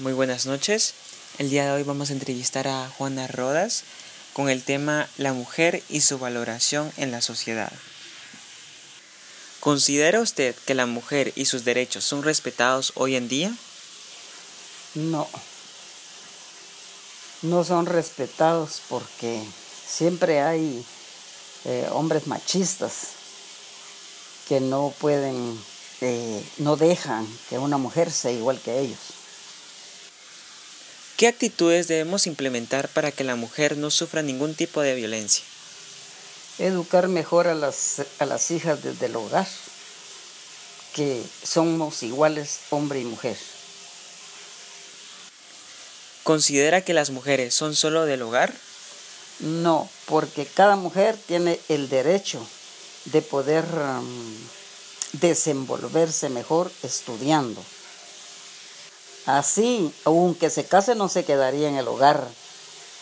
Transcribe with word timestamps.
Muy 0.00 0.14
buenas 0.14 0.46
noches. 0.46 0.94
El 1.36 1.50
día 1.50 1.66
de 1.66 1.72
hoy 1.72 1.82
vamos 1.82 2.08
a 2.08 2.14
entrevistar 2.14 2.66
a 2.66 2.88
Juana 2.88 3.26
Rodas 3.26 3.84
con 4.32 4.48
el 4.48 4.62
tema 4.62 5.06
La 5.18 5.34
mujer 5.34 5.82
y 5.90 6.00
su 6.00 6.18
valoración 6.18 6.90
en 6.96 7.10
la 7.10 7.20
sociedad. 7.20 7.70
¿Considera 9.60 10.22
usted 10.22 10.54
que 10.64 10.74
la 10.74 10.86
mujer 10.86 11.34
y 11.36 11.44
sus 11.44 11.66
derechos 11.66 12.02
son 12.02 12.22
respetados 12.22 12.94
hoy 12.96 13.14
en 13.14 13.28
día? 13.28 13.54
No, 14.94 15.28
no 17.42 17.62
son 17.62 17.84
respetados 17.84 18.80
porque 18.88 19.42
siempre 19.86 20.40
hay 20.40 20.82
eh, 21.66 21.86
hombres 21.92 22.26
machistas 22.26 23.08
que 24.48 24.60
no 24.60 24.94
pueden, 24.98 25.62
eh, 26.00 26.42
no 26.56 26.76
dejan 26.76 27.28
que 27.50 27.58
una 27.58 27.76
mujer 27.76 28.10
sea 28.10 28.32
igual 28.32 28.58
que 28.62 28.80
ellos. 28.80 29.19
¿Qué 31.20 31.28
actitudes 31.28 31.86
debemos 31.86 32.26
implementar 32.26 32.88
para 32.88 33.12
que 33.12 33.24
la 33.24 33.36
mujer 33.36 33.76
no 33.76 33.90
sufra 33.90 34.22
ningún 34.22 34.54
tipo 34.54 34.80
de 34.80 34.94
violencia? 34.94 35.44
Educar 36.58 37.08
mejor 37.08 37.46
a 37.46 37.54
las, 37.54 38.00
a 38.18 38.24
las 38.24 38.50
hijas 38.50 38.82
desde 38.82 39.04
el 39.04 39.16
hogar, 39.16 39.46
que 40.94 41.22
somos 41.42 42.02
iguales 42.02 42.60
hombre 42.70 43.00
y 43.00 43.04
mujer. 43.04 43.36
¿Considera 46.22 46.86
que 46.86 46.94
las 46.94 47.10
mujeres 47.10 47.52
son 47.52 47.76
solo 47.76 48.06
del 48.06 48.22
hogar? 48.22 48.54
No, 49.40 49.90
porque 50.06 50.46
cada 50.46 50.76
mujer 50.76 51.18
tiene 51.26 51.60
el 51.68 51.90
derecho 51.90 52.40
de 53.04 53.20
poder 53.20 53.66
um, 53.66 54.34
desenvolverse 55.20 56.30
mejor 56.30 56.72
estudiando. 56.82 57.62
Así, 59.26 59.92
aunque 60.04 60.50
se 60.50 60.64
case, 60.64 60.94
no 60.94 61.08
se 61.08 61.24
quedaría 61.24 61.68
en 61.68 61.76
el 61.76 61.88
hogar, 61.88 62.26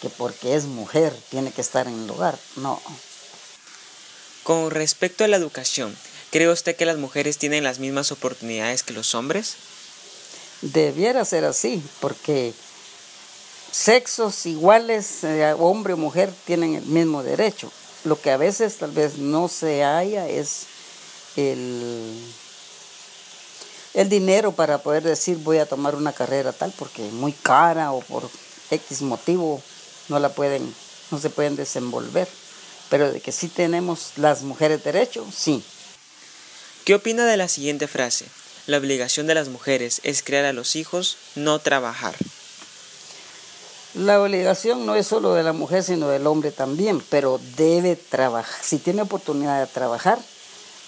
que 0.00 0.08
porque 0.08 0.54
es 0.54 0.64
mujer 0.64 1.14
tiene 1.30 1.52
que 1.52 1.60
estar 1.60 1.86
en 1.86 2.04
el 2.04 2.10
hogar. 2.10 2.38
No. 2.56 2.80
Con 4.42 4.70
respecto 4.70 5.24
a 5.24 5.28
la 5.28 5.36
educación, 5.36 5.96
¿cree 6.30 6.48
usted 6.48 6.76
que 6.76 6.86
las 6.86 6.98
mujeres 6.98 7.38
tienen 7.38 7.64
las 7.64 7.78
mismas 7.78 8.12
oportunidades 8.12 8.82
que 8.82 8.92
los 8.92 9.14
hombres? 9.14 9.56
Debiera 10.62 11.24
ser 11.24 11.44
así, 11.44 11.82
porque 12.00 12.54
sexos 13.70 14.46
iguales, 14.46 15.22
eh, 15.24 15.54
hombre 15.58 15.92
o 15.92 15.96
mujer, 15.96 16.32
tienen 16.46 16.76
el 16.76 16.86
mismo 16.86 17.22
derecho. 17.22 17.70
Lo 18.04 18.20
que 18.20 18.30
a 18.30 18.36
veces 18.36 18.76
tal 18.76 18.92
vez 18.92 19.18
no 19.18 19.48
se 19.48 19.84
haya 19.84 20.28
es 20.28 20.66
el 21.36 22.14
el 23.96 24.10
dinero 24.10 24.52
para 24.52 24.78
poder 24.78 25.02
decir 25.02 25.38
voy 25.38 25.56
a 25.56 25.66
tomar 25.66 25.94
una 25.94 26.12
carrera 26.12 26.52
tal 26.52 26.72
porque 26.78 27.06
es 27.06 27.12
muy 27.12 27.32
cara 27.32 27.92
o 27.92 28.02
por 28.02 28.28
X 28.70 29.00
motivo 29.00 29.62
no 30.08 30.18
la 30.18 30.28
pueden, 30.28 30.74
no 31.10 31.18
se 31.18 31.30
pueden 31.30 31.56
desenvolver. 31.56 32.28
Pero 32.90 33.10
de 33.10 33.20
que 33.20 33.32
sí 33.32 33.48
tenemos 33.48 34.12
las 34.16 34.42
mujeres 34.42 34.84
derecho, 34.84 35.26
sí. 35.34 35.64
¿Qué 36.84 36.94
opina 36.94 37.24
de 37.24 37.38
la 37.38 37.48
siguiente 37.48 37.88
frase? 37.88 38.26
La 38.66 38.76
obligación 38.76 39.26
de 39.26 39.34
las 39.34 39.48
mujeres 39.48 40.00
es 40.04 40.22
crear 40.22 40.44
a 40.44 40.52
los 40.52 40.76
hijos, 40.76 41.16
no 41.34 41.58
trabajar. 41.58 42.14
La 43.94 44.20
obligación 44.20 44.84
no 44.84 44.94
es 44.94 45.06
solo 45.06 45.32
de 45.32 45.42
la 45.42 45.54
mujer, 45.54 45.82
sino 45.82 46.08
del 46.08 46.26
hombre 46.26 46.52
también, 46.52 47.02
pero 47.08 47.40
debe 47.56 47.96
trabajar. 47.96 48.62
Si 48.62 48.78
tiene 48.78 49.02
oportunidad 49.02 49.58
de 49.58 49.66
trabajar, 49.66 50.18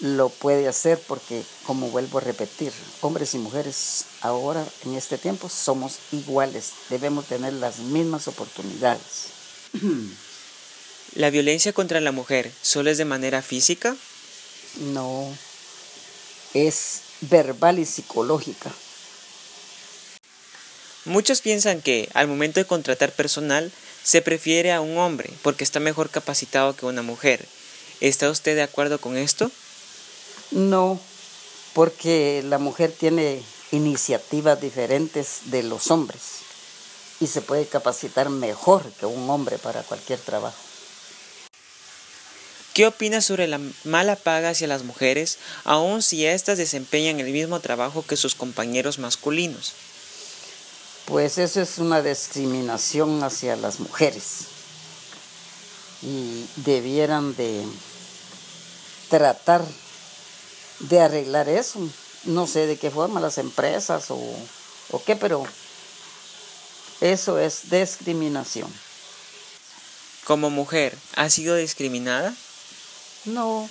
lo 0.01 0.29
puede 0.29 0.69
hacer 0.69 1.01
porque, 1.07 1.43
como 1.65 1.91
vuelvo 1.91 2.19
a 2.19 2.23
repetir, 2.23 2.73
hombres 3.01 3.35
y 3.35 3.39
mujeres 3.39 4.05
ahora 4.21 4.65
en 4.85 4.95
este 4.95 5.19
tiempo 5.19 5.49
somos 5.49 5.99
iguales, 6.13 6.73
debemos 6.89 7.27
tener 7.27 7.53
las 7.55 7.79
mismas 7.79 8.29
oportunidades. 8.29 9.33
¿La 11.15 11.31
violencia 11.31 11.73
contra 11.73 12.01
la 12.01 12.13
mujer 12.13 12.53
solo 12.63 12.91
es 12.91 12.99
de 12.99 13.05
manera 13.05 13.43
física? 13.43 13.97
No, 14.77 15.29
es 16.55 17.01
verbal 17.23 17.79
y 17.79 17.85
psicológica. 17.85 18.71
Muchos 21.05 21.41
piensan 21.41 21.81
que 21.81 22.09
al 22.13 22.29
momento 22.29 22.61
de 22.61 22.67
contratar 22.67 23.13
personal 23.13 23.73
se 24.03 24.23
prefiere 24.23 24.73
a 24.73 24.81
un 24.81 24.99
hombre 24.99 25.31
porque 25.43 25.65
está 25.65 25.81
mejor 25.81 26.11
capacitado 26.11 26.77
que 26.77 26.87
una 26.87 27.03
mujer. 27.03 27.47
¿Está 28.01 28.31
usted 28.31 28.55
de 28.55 28.63
acuerdo 28.63 29.01
con 29.01 29.17
esto? 29.17 29.51
No, 30.51 30.99
porque 31.75 32.43
la 32.45 32.59
mujer 32.59 32.93
tiene 32.93 33.43
iniciativas 33.71 34.61
diferentes 34.61 35.43
de 35.45 35.63
los 35.63 35.91
hombres 35.91 36.21
y 37.21 37.27
se 37.27 37.43
puede 37.43 37.67
capacitar 37.67 38.31
mejor 38.31 38.91
que 38.93 39.07
un 39.07 39.29
hombre 39.29 39.59
para 39.59 39.83
cualquier 39.83 40.19
trabajo. 40.21 40.57
¿Qué 42.73 42.87
opina 42.87 43.21
sobre 43.21 43.49
la 43.49 43.61
mala 43.85 44.15
paga 44.15 44.51
hacia 44.51 44.69
las 44.69 44.85
mujeres, 44.85 45.39
aun 45.65 46.01
si 46.01 46.25
éstas 46.27 46.59
desempeñan 46.59 47.19
el 47.19 47.33
mismo 47.33 47.59
trabajo 47.59 48.05
que 48.07 48.17
sus 48.17 48.37
compañeros 48.37 49.01
masculinos? 49.01 49.73
Pues 51.05 51.39
eso 51.39 51.61
es 51.61 51.79
una 51.79 52.03
discriminación 52.03 53.23
hacia 53.25 53.57
las 53.57 53.81
mujeres 53.81 54.47
y 56.03 56.47
debieran 56.57 57.35
de 57.35 57.65
tratar 59.09 59.65
de 60.81 61.01
arreglar 61.01 61.49
eso. 61.49 61.81
No 62.25 62.47
sé 62.47 62.67
de 62.67 62.79
qué 62.79 62.91
forma 62.91 63.21
las 63.21 63.39
empresas 63.39 64.11
o, 64.11 64.21
o 64.91 65.03
qué, 65.05 65.17
pero 65.17 65.47
eso 67.01 67.39
es 67.39 67.71
discriminación. 67.71 68.73
Como 70.25 70.51
mujer, 70.51 70.97
¿ha 71.15 71.31
sido 71.31 71.55
discriminada? 71.57 72.35
No. 73.25 73.69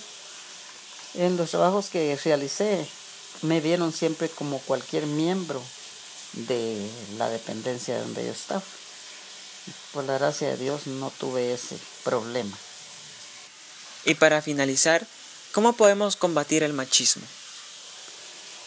En 1.14 1.36
los 1.36 1.50
trabajos 1.50 1.88
que 1.88 2.18
realicé 2.24 2.86
me 3.42 3.60
vieron 3.60 3.92
siempre 3.92 4.28
como 4.28 4.58
cualquier 4.60 5.06
miembro 5.06 5.62
de 6.32 6.88
la 7.16 7.28
dependencia 7.28 7.98
donde 8.00 8.24
yo 8.24 8.32
estaba. 8.32 8.62
Por 9.92 10.04
la 10.04 10.18
gracia 10.18 10.48
de 10.48 10.56
Dios 10.56 10.86
no 10.86 11.10
tuve 11.10 11.52
ese 11.52 11.76
problema. 12.04 12.56
Y 14.04 14.14
para 14.14 14.40
finalizar, 14.42 15.06
¿Cómo 15.52 15.72
podemos 15.72 16.16
combatir 16.16 16.62
el 16.62 16.74
machismo? 16.74 17.24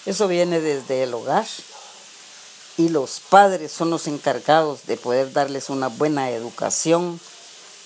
Eso 0.05 0.27
viene 0.27 0.59
desde 0.59 1.03
el 1.03 1.13
hogar 1.13 1.47
y 2.77 2.89
los 2.89 3.19
padres 3.19 3.71
son 3.71 3.91
los 3.91 4.07
encargados 4.07 4.87
de 4.87 4.97
poder 4.97 5.31
darles 5.31 5.69
una 5.69 5.89
buena 5.89 6.31
educación, 6.31 7.19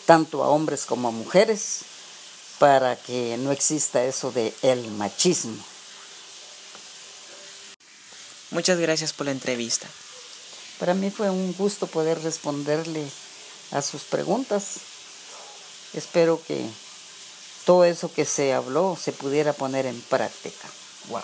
tanto 0.05 0.43
a 0.43 0.49
hombres 0.49 0.85
como 0.85 1.09
a 1.09 1.11
mujeres, 1.11 1.81
para 2.57 2.95
que 2.95 3.35
no 3.37 3.51
exista 3.51 4.05
eso 4.05 4.31
de 4.31 4.53
el 4.61 4.89
machismo. 4.91 5.61
Muchas 8.51 8.79
gracias 8.79 9.11
por 9.11 9.25
la 9.25 9.33
entrevista. 9.33 9.87
Para 10.79 10.93
mí 10.93 11.11
fue 11.11 11.29
un 11.29 11.53
gusto 11.53 11.87
poder 11.87 12.21
responderle 12.23 13.05
a 13.71 13.81
sus 13.81 14.03
preguntas. 14.03 14.77
Espero 15.93 16.41
que 16.47 16.69
todo 17.65 17.83
eso 17.83 18.11
que 18.13 18.25
se 18.25 18.53
habló 18.53 18.95
se 18.99 19.11
pudiera 19.11 19.53
poner 19.53 19.85
en 19.85 19.99
práctica. 20.01 20.67